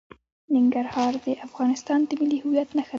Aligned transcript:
ننګرهار 0.55 1.13
د 1.25 1.27
افغانستان 1.47 1.99
د 2.05 2.11
ملي 2.19 2.37
هویت 2.43 2.69
نښه 2.77 2.87
ده. 2.87 2.89